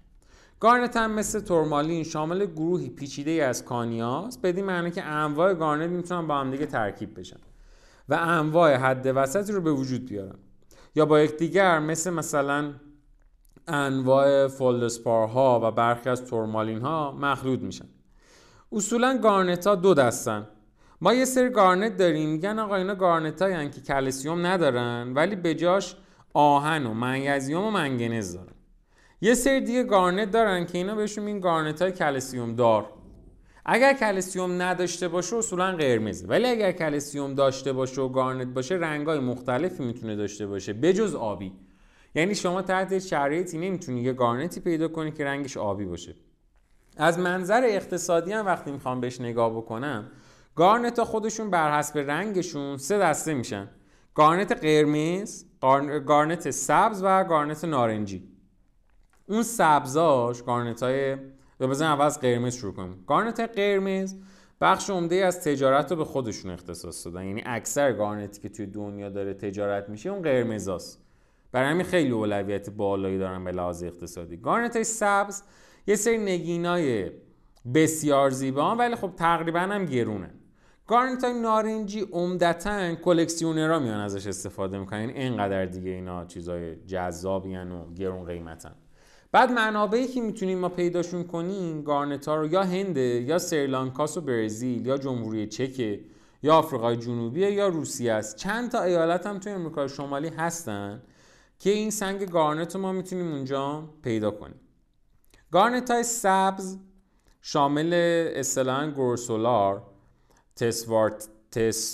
گارنت 0.59 0.97
هم 0.97 1.11
مثل 1.11 1.39
تورمالین 1.39 2.03
شامل 2.03 2.45
گروهی 2.45 2.89
پیچیده 2.89 3.31
از 3.31 3.65
کانیاست 3.65 4.41
بدین 4.41 4.65
معنی 4.65 4.91
که 4.91 5.03
انواع 5.03 5.53
گارنت 5.53 5.89
می‌تونن 5.89 6.27
با 6.27 6.37
هم 6.37 6.51
دیگه 6.51 6.65
ترکیب 6.65 7.19
بشن 7.19 7.39
و 8.09 8.13
انواع 8.13 8.75
حد 8.75 9.11
وسطی 9.15 9.53
رو 9.53 9.61
به 9.61 9.71
وجود 9.71 10.05
بیارن. 10.05 10.39
یا 10.95 11.05
با 11.05 11.19
یکدیگر 11.19 11.79
مثل 11.79 12.09
مثلا 12.09 12.73
انواع 13.67 14.47
فولدسپارها 14.47 15.59
و 15.63 15.71
برخی 15.71 16.09
از 16.09 16.25
تورمالین 16.25 16.81
ها 16.81 17.11
مخلوط 17.11 17.59
میشن. 17.59 17.85
اصولا 18.71 19.17
گارنت 19.17 19.67
ها 19.67 19.75
دو 19.75 19.93
دستن. 19.93 20.47
ما 21.01 21.13
یه 21.13 21.25
سری 21.25 21.49
گارنت 21.49 21.97
داریم 21.97 22.29
میگن 22.29 22.59
آقا 22.59 22.75
اینا 22.75 22.95
گارنت 22.95 23.41
هایی 23.41 23.69
که 23.69 23.81
کلسیوم 23.81 24.45
ندارن 24.45 25.13
ولی 25.15 25.35
به 25.35 25.55
جاش 25.55 25.95
آهن 26.33 26.85
و 26.85 26.93
منگزیوم 26.93 27.63
و 27.65 27.71
منگنز 27.71 28.33
دارن. 28.33 28.53
یه 29.21 29.33
سری 29.33 29.61
دیگه 29.61 29.83
گارنت 29.83 30.31
دارن 30.31 30.65
که 30.65 30.77
اینا 30.77 30.95
بهشون 30.95 31.27
این 31.27 31.39
گارنت 31.39 31.81
های 31.81 31.91
کلسیوم 31.91 32.55
دار. 32.55 32.89
اگر 33.65 33.93
کلسیوم 33.93 34.61
نداشته 34.61 35.07
باشه 35.07 35.35
اصولا 35.35 35.75
قرمزه. 35.75 36.27
ولی 36.27 36.47
اگر 36.47 36.71
کلسیوم 36.71 37.35
داشته 37.35 37.73
باشه 37.73 38.01
و 38.01 38.09
گارنت 38.09 38.47
باشه 38.47 38.75
رنگای 38.75 39.19
مختلفی 39.19 39.83
می‌تونه 39.83 40.15
داشته 40.15 40.47
باشه 40.47 40.73
بجز 40.73 41.15
آبی. 41.15 41.53
یعنی 42.15 42.35
شما 42.35 42.61
تحت 42.61 42.99
شرایطی 42.99 43.57
نمی‌تونی 43.57 44.01
یه 44.01 44.13
گارنتی 44.13 44.59
پیدا 44.59 44.87
کنی 44.87 45.11
که 45.11 45.25
رنگش 45.25 45.57
آبی 45.57 45.85
باشه. 45.85 46.15
از 46.99 47.19
منظر 47.19 47.61
اقتصادی 47.65 48.33
هم 48.33 48.45
وقتی 48.45 48.71
می‌خوام 48.71 49.01
بهش 49.01 49.21
نگاه 49.21 49.57
بکنم 49.57 50.11
گارنت 50.55 50.99
ها 50.99 51.05
خودشون 51.05 51.49
بر 51.49 51.79
حسب 51.79 51.97
رنگشون 51.97 52.77
سه 52.77 52.97
دسته 52.97 53.33
میشن. 53.33 53.67
گارنت 54.15 54.51
قرمز 54.51 55.45
گارنت 56.05 56.51
سبز 56.51 57.01
و 57.03 57.23
گارنت 57.23 57.65
نارنجی. 57.65 58.29
اون 59.27 59.43
سبزاش 59.43 60.43
گارنت 60.43 60.83
های 60.83 61.17
بزن 61.59 61.85
اول 61.85 62.05
از 62.05 62.19
قرمز 62.19 62.55
شروع 62.55 62.73
کنیم 62.73 63.03
گارنت 63.07 63.39
قرمز 63.39 64.15
بخش 64.61 64.89
عمده 64.89 65.15
از 65.15 65.43
تجارت 65.43 65.91
رو 65.91 65.97
به 65.97 66.05
خودشون 66.05 66.51
اختصاص 66.51 67.07
دادن. 67.07 67.25
یعنی 67.25 67.43
اکثر 67.45 67.93
گارنتی 67.93 68.41
که 68.41 68.49
توی 68.49 68.65
دنیا 68.65 69.09
داره 69.09 69.33
تجارت 69.33 69.89
میشه 69.89 70.09
اون 70.09 70.21
قرمزاست 70.21 70.99
برای 71.51 71.69
همین 71.69 71.85
خیلی 71.85 72.11
اولویت 72.11 72.69
بالایی 72.69 73.17
دارن 73.17 73.43
به 73.43 73.51
لحاظ 73.51 73.83
اقتصادی. 73.83 74.37
گارنت 74.37 74.75
های 74.75 74.83
سبز 74.83 75.43
یه 75.89 75.95
سری 75.95 76.17
نگینای 76.17 77.11
بسیار 77.73 78.29
زیبا 78.29 78.75
ولی 78.75 78.95
خب 78.95 79.11
تقریبا 79.17 79.59
هم 79.59 79.85
گرونه. 79.85 80.29
گارنت 80.87 81.23
های 81.23 81.41
نارنجی 81.41 82.01
عمدتا 82.11 82.95
کلکسیونرها 82.95 83.79
میان 83.79 83.99
ازش 83.99 84.27
استفاده 84.27 84.79
می‌کنن. 84.79 84.99
یعنی 84.99 85.13
اینقدر 85.13 85.65
دیگه 85.65 85.91
اینا 85.91 86.25
چیزای 86.25 86.75
جذابی 86.75 87.55
و 87.55 87.93
گرون 87.95 88.25
قیمتن 88.25 88.75
بعد 89.31 89.51
منابعی 89.51 90.07
که 90.07 90.21
می‌تونیم 90.21 90.59
ما 90.59 90.69
پیداشون 90.69 91.23
کنیم 91.23 91.81
گارنت 91.81 92.27
ها 92.27 92.35
رو 92.35 92.47
یا 92.47 92.63
هنده 92.63 93.01
یا 93.01 93.37
سریلانکاس 93.37 94.17
و 94.17 94.21
برزیل 94.21 94.85
یا 94.85 94.97
جمهوری 94.97 95.47
چکه 95.47 95.99
یا 96.43 96.55
آفریقای 96.55 96.97
جنوبی 96.97 97.39
یا 97.39 97.67
روسیه 97.67 98.13
است. 98.13 98.35
چند 98.35 98.71
تا 98.71 98.83
ایالت 98.83 99.27
هم 99.27 99.39
توی 99.39 99.51
امریکای 99.51 99.89
شمالی 99.89 100.27
هستن 100.27 101.01
که 101.59 101.69
این 101.69 101.89
سنگ 101.89 102.29
گارنت 102.29 102.75
رو 102.75 102.81
ما 102.81 102.91
می‌تونیم 102.91 103.31
اونجا 103.31 103.89
پیدا 104.03 104.31
کنیم. 104.31 104.59
گارنت 105.51 105.91
های 105.91 106.03
سبز 106.03 106.77
شامل 107.41 107.93
اصطلاحا 108.35 108.91
گورسولار 108.91 109.81
تسوارت 110.55 111.27
تس 111.51 111.93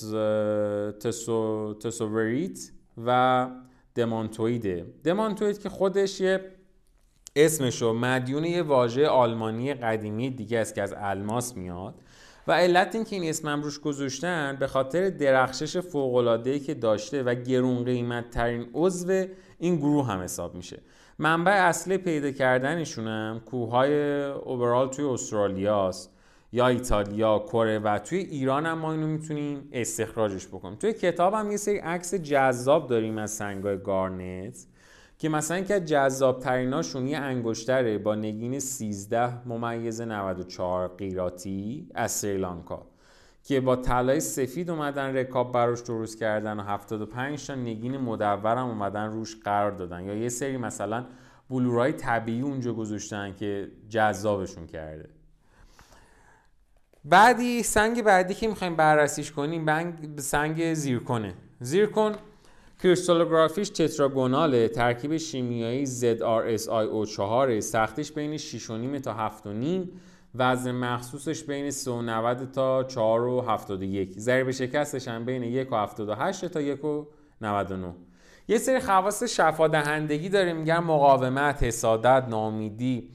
تسو 1.00 1.74
تسووریت 1.74 2.72
و 3.06 3.50
دمانتویده 3.96 4.94
دمانتوید 5.04 5.60
که 5.60 5.70
خودش 5.70 6.22
یه 6.22 6.52
اسمشو 7.36 7.94
مدیون 7.94 8.46
یه 8.46 8.62
واژه 8.62 9.08
آلمانی 9.08 9.74
قدیمی 9.74 10.30
دیگه 10.30 10.60
است 10.60 10.76
که 10.76 10.82
از 10.82 10.94
الماس 10.98 11.58
میاد 11.58 11.96
و 12.48 12.52
علت 12.52 12.96
اینکه 12.96 13.16
این 13.16 13.30
اسمم 13.30 13.62
روش 13.62 13.80
گذاشتن 13.80 14.58
به 14.60 14.68
خاطر 14.68 15.10
درخشش 15.10 15.78
فوق‌العاده‌ای 15.78 16.60
که 16.60 16.74
داشته 16.74 17.24
و 17.24 17.36
گرون 17.36 17.84
قیمت 17.84 18.30
ترین 18.30 18.70
عضو 18.74 19.26
این 19.60 19.76
گروه 19.76 20.08
هم 20.08 20.20
حساب 20.20 20.56
میشه. 20.56 20.82
منبع 21.20 21.52
اصلی 21.52 21.98
پیدا 21.98 22.32
کردنشونم 22.32 23.42
کوههای 23.46 24.24
اوبرال 24.24 24.90
توی 24.90 25.06
استرالیاست 25.06 26.12
یا 26.52 26.68
ایتالیا 26.68 27.40
کره 27.40 27.80
و 27.80 28.00
توی 28.00 28.20
ایران 28.20 28.66
هم 28.66 28.78
ما 28.78 28.92
اینو 28.92 29.08
می‌تونیم 29.08 29.70
استخراجش 29.72 30.48
بکنیم. 30.48 30.76
توی 30.76 30.94
کتاب 30.94 31.34
هم 31.34 31.52
یه 31.52 31.58
سری 31.58 31.78
عکس 31.78 32.14
جذاب 32.14 32.88
داریم 32.88 33.18
از 33.18 33.32
سنگای 33.32 33.78
گارنت 33.78 34.68
که 35.18 35.30
مثلا 35.30 35.62
که 35.62 35.80
جذاب 35.80 36.40
تریناشون 36.40 37.08
یه 37.08 37.18
انگشتره 37.18 37.98
با 37.98 38.16
نگین 38.16 38.60
13 38.60 39.48
ممیز 39.48 40.02
94 40.02 40.88
قیراتی 40.88 41.90
از 41.96 42.12
سریلانکا 42.12 42.86
که 43.46 43.62
با 43.62 43.76
طلای 43.76 44.20
سفید 44.20 44.70
اومدن 44.70 45.16
رکاب 45.16 45.52
براش 45.52 45.80
درست 45.80 46.20
کردن 46.20 46.60
و 46.60 46.64
75 46.64 47.48
تا 47.48 47.56
نگین 47.56 47.98
مدور 47.98 48.58
هم 48.58 48.68
اومدن 48.68 49.12
روش 49.12 49.36
قرار 49.44 49.72
دادن. 49.72 50.04
یا 50.04 50.14
یه 50.14 50.30
سری 50.30 50.58
مثلا 50.58 51.06
بلورای 51.50 51.94
طبیعی 51.94 52.42
اونجا 52.42 52.74
گذاشتن 52.74 53.34
که 53.34 53.72
جذابشون 53.90 54.68
کرده. 54.68 55.10
بعدی 57.04 57.64
سنگ 57.64 58.04
بعدی 58.04 58.34
که 58.34 58.48
می‌خوایم 58.48 58.76
بررسیش 58.76 59.32
کنیم 59.32 59.66
سنگ 60.18 60.74
زیرکونه. 60.74 61.34
زیرکن 61.60 62.16
کریستالوگرافیش 62.84 63.70
تتراگوناله. 63.70 64.68
ترکیب 64.68 65.18
شیمیایی 65.18 65.88
ZRSiO4 65.88 67.60
سختیش 67.60 68.12
بین 68.12 68.38
6.5 68.38 69.02
تا 69.02 69.30
7.5 69.44 69.88
وزن 70.38 70.72
مخصوصش 70.72 71.44
بین 71.44 71.72
390 71.72 72.52
تا 72.52 72.88
4.71 72.88 74.20
ضریب 74.20 74.52
شکستش 74.52 75.08
هم 75.08 75.26
بین 75.26 75.66
1.78 75.66 75.70
تا 76.50 76.76
1.99 77.42 77.76
یه 78.48 78.58
سری 78.58 78.80
خواص 78.80 79.24
شفا 79.24 79.68
دهندگی 79.68 80.30
داره 80.30 80.54
میگن 80.54 80.80
مقاومت، 80.80 81.64
حسادت، 81.64 82.26
نامیدی 82.30 83.10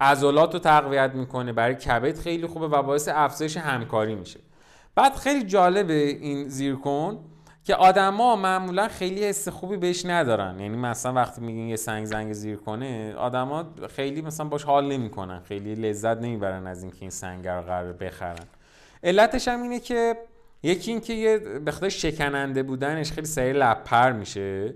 عضلات 0.00 0.54
رو 0.54 0.60
تقویت 0.60 1.10
می‌کنه 1.14 1.52
برای 1.52 1.74
کبد 1.74 2.18
خیلی 2.18 2.46
خوبه 2.46 2.68
و 2.68 2.82
باعث 2.82 3.08
افزایش 3.12 3.56
همکاری 3.56 4.14
میشه. 4.14 4.40
بعد 4.94 5.14
خیلی 5.14 5.44
جالبه 5.44 5.94
این 5.94 6.48
زیرکن 6.48 7.18
که 7.66 7.74
آدما 7.74 8.36
معمولا 8.36 8.88
خیلی 8.88 9.24
حس 9.24 9.48
خوبی 9.48 9.76
بهش 9.76 10.06
ندارن. 10.06 10.60
یعنی 10.60 10.76
مثلا 10.76 11.12
وقتی 11.12 11.40
میگین 11.40 11.68
یه 11.68 11.76
سنگ 11.76 12.04
زنگ 12.04 12.32
زیر 12.32 12.56
کنه 12.56 13.14
آدما 13.14 13.64
خیلی 13.96 14.22
مثلا 14.22 14.46
باش 14.46 14.64
حال 14.64 14.86
نمی‌کنن. 14.92 15.40
خیلی 15.40 15.74
لذت 15.74 16.16
نمی‌برن 16.18 16.66
از 16.66 16.82
اینکه 16.82 16.98
این 17.00 17.10
سنگ 17.10 17.48
رو 17.48 17.62
قرار 17.62 17.92
بخرن. 17.92 18.44
علتش 19.02 19.48
هم 19.48 19.62
اینه 19.62 19.80
که 19.80 20.16
یکی 20.62 20.90
اینکه 20.90 21.12
یه 21.12 21.38
به 21.38 21.88
شکننده 21.88 22.62
بودنش 22.62 23.12
خیلی 23.12 23.26
سریع 23.26 23.52
لپر 23.52 24.12
میشه 24.12 24.74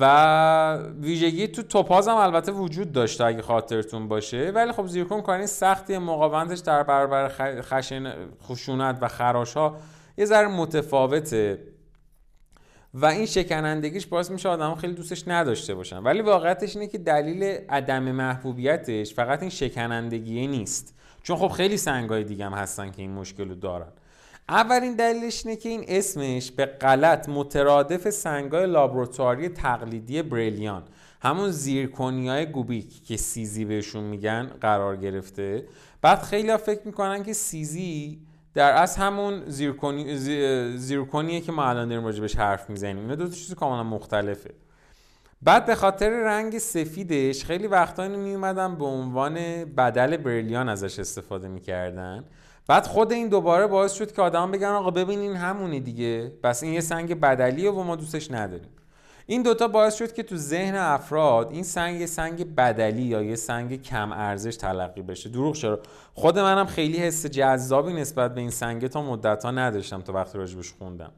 و 0.00 0.76
ویژگی 1.00 1.48
تو 1.48 1.62
توپاز 1.62 2.08
هم 2.08 2.16
البته 2.16 2.52
وجود 2.52 2.92
داشته 2.92 3.24
اگه 3.24 3.42
خاطرتون 3.42 4.08
باشه. 4.08 4.50
ولی 4.54 4.72
خب 4.72 4.86
زیرکون 4.86 5.22
کاری 5.22 5.46
سختی 5.46 5.98
مقاومتش 5.98 6.58
در 6.58 6.82
برابر 6.82 7.28
خشن 7.62 8.12
خشونت 8.42 8.98
و 9.00 9.08
خراش 9.08 9.54
ها 9.54 9.76
یه 10.18 10.24
ذره 10.24 10.48
متفاوته. 10.48 11.73
و 12.94 13.06
این 13.06 13.26
شکنندگیش 13.26 14.06
باعث 14.06 14.30
میشه 14.30 14.48
آدم 14.48 14.74
خیلی 14.74 14.94
دوستش 14.94 15.28
نداشته 15.28 15.74
باشن. 15.74 15.98
ولی 15.98 16.20
واقعیتش 16.20 16.76
اینه 16.76 16.88
که 16.88 16.98
دلیل 16.98 17.42
عدم 17.68 18.02
محبوبیتش 18.02 19.14
فقط 19.14 19.40
این 19.40 19.50
شکنندگیه 19.50 20.46
نیست. 20.46 20.94
چون 21.22 21.36
خب 21.36 21.48
خیلی 21.48 21.76
سنگای 21.76 22.24
دیگه 22.24 22.46
هم 22.46 22.52
هستن 22.52 22.90
که 22.90 23.02
این 23.02 23.10
مشکل 23.10 23.48
رو 23.48 23.54
دارن. 23.54 23.92
اولین 24.48 24.96
دلیلش 24.96 25.46
اینه 25.46 25.56
که 25.56 25.68
این 25.68 25.84
اسمش 25.88 26.50
به 26.50 26.66
غلط 26.66 27.28
مترادف 27.28 28.10
سنگای 28.10 28.66
لابراتواری 28.66 29.48
تقلیدی 29.48 30.22
بریلیان 30.22 30.82
همون 31.22 31.50
زیرکونی 31.50 32.28
های 32.28 32.46
گوبیک 32.46 33.04
که 33.04 33.16
سیزی 33.16 33.64
بهشون 33.64 34.04
میگن 34.04 34.50
قرار 34.60 34.96
گرفته. 34.96 35.64
بعد 36.02 36.22
خیلی 36.22 36.56
فکر 36.56 36.80
می‌کنن 36.84 37.22
که 37.22 37.32
سیزی 37.32 38.18
در 38.54 38.72
از 38.82 38.96
همون 38.96 39.42
زیرکونی 39.46 40.16
زیرکونیه 40.76 41.40
که 41.40 41.52
ما 41.52 41.64
الان 41.64 41.88
داریم 41.88 42.04
راجبش 42.04 42.36
حرف 42.36 42.70
می‌زنیم. 42.70 42.98
اینا 42.98 43.14
دو 43.14 43.28
تا 43.28 43.34
چیز 43.34 43.54
کاملا 43.54 43.82
مختلفه. 43.82 44.50
بعد 45.42 45.66
به 45.66 45.74
خاطر 45.74 46.10
رنگ 46.10 46.58
سفیدش 46.58 47.44
خیلی 47.44 47.66
وقتا 47.66 48.02
اینو 48.02 48.18
میومدن 48.18 48.76
به 48.76 48.84
عنوان 48.84 49.34
بدل 49.64 50.16
بریلیان 50.16 50.68
ازش 50.68 50.98
استفاده 50.98 51.48
می‌کردن. 51.48 52.24
بعد 52.68 52.86
خود 52.86 53.12
این 53.12 53.28
دوباره 53.28 53.66
باعث 53.66 53.92
شد 53.92 54.12
که 54.12 54.22
آدم 54.22 54.50
بگن 54.50 54.68
آقا 54.68 54.90
ببینین 54.90 55.36
همونی 55.36 55.80
دیگه. 55.80 56.32
بس 56.42 56.62
این 56.62 56.72
یه 56.72 56.80
سنگ 56.80 57.20
بدلیه 57.20 57.70
و 57.70 57.82
ما 57.82 57.96
دوستش 57.96 58.30
نداریم. 58.30 58.68
این 59.26 59.42
دوتا 59.42 59.68
باعث 59.68 59.96
شد 59.96 60.12
که 60.12 60.22
تو 60.22 60.36
ذهن 60.36 60.74
افراد 60.74 61.50
این 61.50 61.62
سنگ 61.62 62.00
یه 62.00 62.06
سنگ 62.06 62.54
بدلی 62.54 63.02
یا 63.02 63.22
یه 63.22 63.36
سنگ 63.36 63.82
کم 63.82 64.12
ارزش 64.12 64.56
تلقی 64.56 65.02
بشه. 65.02 65.28
دروغ 65.28 65.54
چرا 65.54 65.80
خود 66.14 66.38
منم 66.38 66.66
خیلی 66.66 66.98
حس 66.98 67.26
جذابی 67.26 67.92
نسبت 67.92 68.34
به 68.34 68.40
این 68.40 68.50
سنگ 68.50 68.86
تا 68.86 69.02
مدت 69.02 69.44
ها 69.44 69.50
نداشتم 69.50 70.00
تا 70.02 70.12
وقتی 70.12 70.38
راجبش 70.38 70.72
خوندم. 70.72 71.12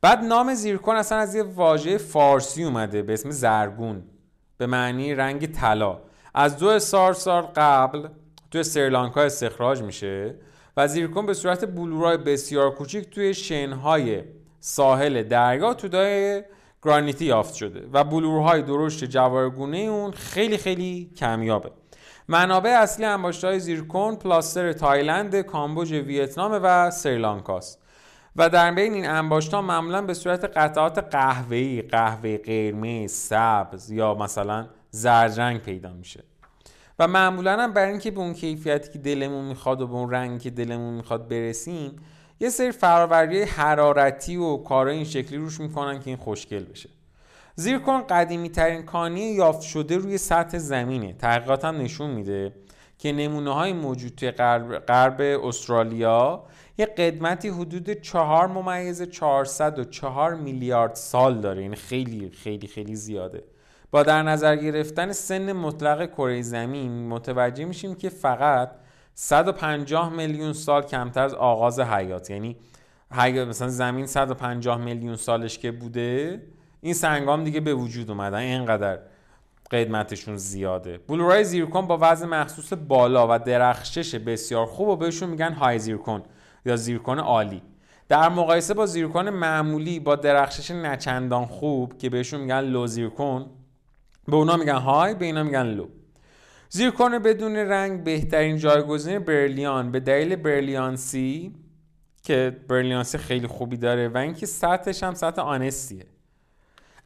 بعد 0.00 0.24
نام 0.24 0.54
زیرکن 0.54 0.96
اصلا 0.96 1.18
از 1.18 1.34
یه 1.34 1.42
واژه 1.42 1.98
فارسی 1.98 2.64
اومده 2.64 3.02
به 3.02 3.12
اسم 3.12 3.30
زرگون. 3.30 4.02
به 4.58 4.66
معنی 4.66 5.14
رنگ 5.14 5.52
طلا. 5.52 6.00
از 6.34 6.58
دو 6.58 6.78
سال 6.78 7.12
سال 7.12 7.42
قبل 7.42 8.08
توی 8.50 8.62
سریلانکا 8.62 9.22
استخراج 9.22 9.82
میشه 9.82 10.34
و 10.76 10.88
زیرکن 10.88 11.26
به 11.26 11.34
صورت 11.34 11.64
بلورای 11.64 12.16
بسیار 12.16 12.70
کوچیک 12.70 13.10
توی 13.10 13.34
شنهای 13.34 14.22
ساحل 14.60 15.22
درگاه 15.22 15.74
تو 15.74 15.88
دای 15.88 16.42
گرانیتی 16.84 17.24
یافت 17.24 17.54
شده 17.54 17.88
و 17.92 18.04
بلورهای 18.04 18.62
درشت 18.62 19.04
جوارگونه 19.04 19.78
اون 19.78 20.12
خیلی 20.12 20.56
خیلی 20.56 21.10
کمیابه. 21.16 21.70
منابع 22.28 22.70
اصلی 22.70 23.04
انباشته 23.04 23.46
های 23.46 23.60
زیرکن 23.60 24.16
پلاستر 24.16 24.72
تایلند، 24.72 25.36
کامبوج، 25.36 25.92
ویتنام 25.92 26.60
و 26.62 26.90
سریلانکاست. 26.90 27.80
و 28.36 28.48
در 28.48 28.70
بین 28.70 28.92
این 28.92 29.08
انباشت 29.08 29.54
ها 29.54 29.62
معمولا 29.62 30.02
به 30.02 30.14
صورت 30.14 30.44
قطعات 30.44 30.98
قهوه‌ای، 30.98 31.82
قهوه 31.82 32.36
قرمز، 32.38 33.12
سبز 33.12 33.90
یا 33.90 34.14
مثلا 34.14 34.68
زرد 34.90 35.58
پیدا 35.58 35.92
میشه. 35.92 36.24
و 36.98 37.08
معمولا 37.08 37.56
هم 37.62 37.72
برای 37.72 37.90
اینکه 37.90 38.10
به 38.10 38.20
اون 38.20 38.32
کیفیتی 38.32 38.92
که 38.92 38.98
دلمون 38.98 39.44
می‌خواد 39.44 39.80
و 39.80 39.86
به 39.86 39.94
اون 39.94 40.10
رنگی 40.10 40.38
که 40.38 40.50
دلمون 40.50 40.94
می‌خواد 40.94 41.28
برسیم 41.28 41.96
یه 42.40 42.50
سری 42.50 42.72
فراوری 42.72 43.42
حرارتی 43.42 44.36
و 44.36 44.56
کارهای 44.56 44.96
این 44.96 45.04
شکلی 45.04 45.38
روش 45.38 45.60
می‌کنن 45.60 46.00
که 46.00 46.06
این 46.06 46.16
خوشگل 46.16 46.64
بشه. 46.64 46.88
زیرکن 47.56 48.00
قدیمی 48.00 48.48
ترین 48.48 48.82
کانی 48.82 49.20
یافت 49.20 49.60
شده 49.60 49.96
روی 49.96 50.18
سطح 50.18 50.58
زمینه. 50.58 51.12
تحقیقات 51.12 51.64
هم 51.64 51.76
نشون 51.76 52.10
میده 52.10 52.52
که 52.98 53.12
نمونه 53.12 53.54
های 53.54 53.72
موجود 53.72 54.14
توی 54.14 54.30
غرب, 54.30 55.20
استرالیا 55.20 56.44
یه 56.78 56.86
قدمتی 56.86 57.48
حدود 57.48 57.90
4 57.90 58.46
ممیز 58.46 59.02
404 59.02 60.34
میلیارد 60.34 60.94
سال 60.94 61.40
داره. 61.40 61.62
یعنی 61.62 61.76
خیلی 61.76 62.30
خیلی 62.30 62.66
خیلی 62.66 62.96
زیاده. 62.96 63.44
با 63.90 64.02
در 64.02 64.22
نظر 64.22 64.56
گرفتن 64.56 65.12
سن 65.12 65.52
مطلق 65.52 66.10
کره 66.10 66.42
زمین 66.42 67.08
متوجه 67.08 67.64
میشیم 67.64 67.94
که 67.94 68.08
فقط 68.08 68.70
150 69.14 70.12
میلیون 70.12 70.52
سال 70.52 70.82
کمتر 70.82 71.22
از 71.22 71.34
آغاز 71.34 71.80
حیات. 71.80 72.30
یعنی 72.30 72.56
مثلا 73.48 73.68
زمین 73.68 74.06
150 74.06 74.78
میلیون 74.78 75.16
سالش 75.16 75.58
که 75.58 75.72
بوده 75.72 76.42
این 76.80 76.94
سنگام 76.94 77.44
دیگه 77.44 77.60
به 77.60 77.74
وجود 77.74 78.10
اومدن 78.10 78.38
اینقدر 78.38 78.98
قدمتشون 79.70 80.36
زیاده. 80.36 80.98
بلورای 80.98 81.44
زیرکن 81.44 81.86
با 81.86 81.98
وزن 82.00 82.28
مخصوص 82.28 82.72
بالا 82.88 83.26
و 83.30 83.38
درخشش 83.38 84.14
بسیار 84.14 84.66
خوب 84.66 84.88
و 84.88 84.96
بهشون 84.96 85.30
میگن 85.30 85.52
های 85.52 85.78
زیرکن 85.78 86.22
یا 86.66 86.76
زیرکن 86.76 87.18
عالی. 87.18 87.62
در 88.08 88.28
مقایسه 88.28 88.74
با 88.74 88.86
زیرکن 88.86 89.30
معمولی 89.30 90.00
با 90.00 90.16
درخشش 90.16 90.70
نچندان 90.70 91.46
خوب 91.46 91.98
که 91.98 92.10
بهشون 92.10 92.40
میگن 92.40 92.60
لو 92.60 92.86
زیرکن 92.86 93.50
به 94.28 94.36
اونا 94.36 94.56
میگن 94.56 94.76
های 94.76 95.14
به 95.14 95.24
اینا 95.24 95.42
میگن 95.42 95.66
لو. 95.66 95.86
زیرکن 96.68 97.18
بدون 97.18 97.56
رنگ 97.56 98.04
بهترین 98.04 98.56
جایگزین 98.56 99.18
برلیان. 99.18 99.92
به 99.92 100.00
دلیل 100.00 100.36
برلیانسی 100.36 101.54
که 102.22 102.56
برلیانسی 102.68 103.18
خیلی 103.18 103.46
خوبی 103.46 103.76
داره 103.76 104.08
و 104.08 104.16
اینکه 104.16 104.46
سطحش 104.46 105.02
هم 105.02 105.14
سطح 105.14 105.42
آنستیه. 105.42 106.06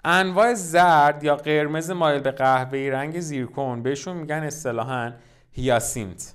انواع 0.05 0.55
زرد 0.55 1.25
یا 1.25 1.37
قرمز 1.37 1.91
مایل 1.91 2.21
به 2.21 2.31
قهوه‌ای 2.31 2.91
رنگ 2.91 3.21
زیرکن 3.21 3.83
بهشون 3.83 4.17
میگن 4.17 4.43
اصطلاحا 4.43 5.12
هیاسینت. 5.50 6.35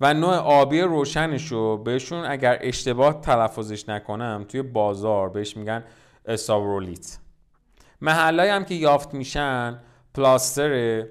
و 0.00 0.14
نوع 0.14 0.34
آبی 0.34 0.80
روشنش 0.80 1.52
رو 1.52 1.76
بهشون 1.76 2.24
اگر 2.24 2.58
اشتباه 2.60 3.20
تلفظش 3.20 3.88
نکنم 3.88 4.44
توی 4.48 4.62
بازار 4.62 5.28
بهش 5.28 5.56
میگن 5.56 5.84
ساورولیت 6.36 7.18
محلایی 8.00 8.50
هم 8.50 8.64
که 8.64 8.74
یافت 8.74 9.14
میشن 9.14 9.78
پلاستر 10.14 11.04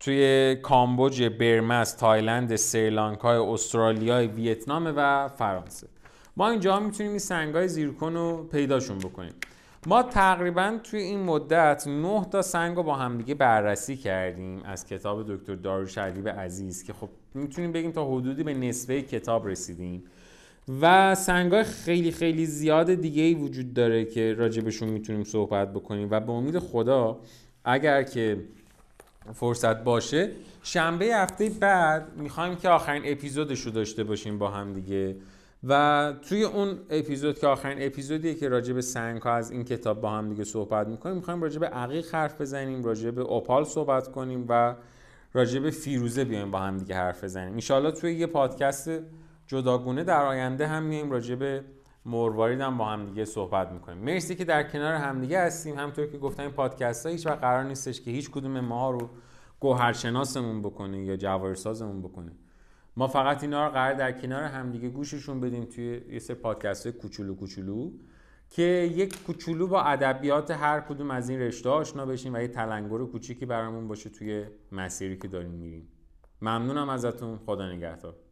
توی 0.00 0.54
کامبوج 0.62 1.22
برمز 1.22 1.96
تایلند 1.96 2.56
سریلانکای 2.56 3.38
استرالیا 3.38 4.28
ویتنام 4.28 4.92
و 4.96 5.28
فرانسه. 5.28 5.86
ما 6.36 6.50
اینجا 6.50 6.80
می‌تونیم 6.80 7.12
این 7.12 7.18
سنگای 7.18 7.68
زیرکن 7.68 8.14
رو 8.14 8.48
پیداشون 8.52 8.98
بکنیم. 8.98 9.34
ما 9.86 10.02
تقریبا 10.02 10.78
توی 10.84 11.00
این 11.00 11.20
مدت 11.20 11.88
9 11.88 12.24
تا 12.24 12.42
سنگ 12.42 12.76
رو 12.76 12.82
با 12.82 12.94
همدیگه 12.94 13.34
بررسی 13.34 13.96
کردیم 13.96 14.62
از 14.64 14.86
کتاب 14.86 15.34
دکتر 15.36 15.54
داروش 15.54 15.98
علیب 15.98 16.28
عزیز 16.28 16.84
که 16.84 16.92
خب 16.92 17.08
می‌تونیم 17.34 17.72
بگیم 17.72 17.92
تا 17.92 18.06
حدودی 18.06 18.42
به 18.42 18.54
نصفه 18.54 19.02
کتاب 19.02 19.48
رسیدیم. 19.48 20.04
و 20.80 21.14
سنگای 21.14 21.64
خیلی 21.64 22.12
خیلی 22.12 22.46
زیاد 22.46 22.94
دیگه 22.94 23.22
ای 23.22 23.34
وجود 23.34 23.74
داره 23.74 24.04
که 24.04 24.34
راجبشون 24.34 24.88
می‌تونیم 24.88 25.24
صحبت 25.24 25.72
بکنیم. 25.72 26.08
و 26.10 26.20
به 26.20 26.32
امید 26.32 26.58
خدا 26.58 27.20
اگر 27.64 28.02
که 28.02 28.38
فرصت 29.34 29.84
باشه. 29.84 30.30
شنبه 30.62 31.04
هفته 31.04 31.50
بعد 31.50 32.16
می‌خوایم 32.16 32.56
که 32.56 32.68
آخرین 32.68 33.02
اپیزودش 33.04 33.60
رو 33.60 33.72
داشته 33.72 34.04
باشیم 34.04 34.38
با 34.38 34.48
هم 34.48 34.72
دیگه. 34.72 35.16
و 35.68 36.12
توی 36.28 36.42
اون 36.44 36.78
اپیزود 36.90 37.38
که 37.38 37.46
آخرین 37.46 37.86
اپیزودیه 37.86 38.34
که 38.34 38.48
راجع 38.48 38.72
به 38.72 38.82
سنگ 38.82 39.22
ها 39.22 39.34
از 39.34 39.50
این 39.50 39.64
کتاب 39.64 40.00
با 40.00 40.10
هم 40.10 40.28
دیگه 40.28 40.44
صحبت 40.44 40.86
می‌کنیم 40.86 41.16
می‌خوایم 41.16 41.42
راجع 41.42 41.58
به 41.58 41.66
عقیق 41.66 42.14
حرف 42.14 42.40
بزنیم 42.40 42.84
راجع 42.84 43.10
به 43.10 43.22
اوپال 43.22 43.64
صحبت 43.64 44.08
کنیم 44.08 44.46
و 44.48 44.74
راجع 45.32 45.60
به 45.60 45.70
فیروزه 45.70 46.24
بیایم 46.24 46.50
با 46.50 46.58
هم 46.58 46.78
دیگه 46.78 46.94
حرف 46.94 47.24
بزنیم. 47.24 47.52
انشالله 47.52 47.90
توی 47.90 48.14
یه 48.14 48.26
پادکست 48.26 48.90
جداگونه 49.46 50.04
در 50.04 50.22
آینده 50.22 50.66
هم 50.66 50.82
میایم 50.82 51.10
راجع 51.10 51.34
به 51.34 51.64
مروارید 52.06 52.60
هم 52.60 52.78
با 52.78 52.84
هم 52.84 53.06
دیگه 53.06 53.24
صحبت 53.24 53.72
می‌کنیم. 53.72 53.98
مرسی 53.98 54.34
که 54.34 54.44
در 54.44 54.62
کنار 54.62 54.94
همدیگه 54.94 55.40
هستیم. 55.40 55.78
همطور 55.78 56.06
که 56.06 56.18
گفتم 56.18 56.42
این 56.42 56.52
پادکست 56.52 57.06
ها 57.06 57.12
هیچ 57.12 57.26
وقت 57.26 57.40
قرار 57.40 57.64
نیستش 57.64 58.00
که 58.00 58.10
هیچ 58.10 58.30
کدوم 58.30 58.60
ما 58.60 58.90
رو 58.90 59.10
گوهرشناسمون 59.60 60.62
بکنه 60.62 61.04
یا 61.04 61.16
جواهرسازمون 61.16 62.02
بکنه. 62.02 62.32
ما 62.96 63.06
فقط 63.06 63.42
اینا 63.42 63.66
رو 63.66 63.72
قرار 63.72 63.94
در 63.94 64.12
کنار 64.12 64.42
همدیگه 64.42 64.88
گوششون 64.88 65.40
بدیم 65.40 65.64
توی 65.64 66.00
یه 66.10 66.18
سری 66.18 66.36
پادکست 66.36 66.88
کوچولو 66.88 67.34
کوچولو 67.34 67.90
که 68.50 68.62
یک 68.62 69.22
کوچولو 69.22 69.66
با 69.66 69.82
ادبیات 69.82 70.50
هر 70.50 70.80
کدوم 70.80 71.10
از 71.10 71.28
این 71.28 71.40
رشته 71.40 71.68
آشنا 71.68 72.06
بشیم 72.06 72.34
و 72.34 72.38
یه 72.38 72.48
تلنگر 72.48 73.04
کوچیکی 73.04 73.46
برامون 73.46 73.88
باشه 73.88 74.10
توی 74.10 74.46
مسیری 74.72 75.16
که 75.16 75.28
داریم 75.28 75.50
میریم. 75.50 75.88
ممنونم 76.42 76.88
ازتون. 76.88 77.38
خدا 77.46 77.72
نگهدار. 77.72 78.16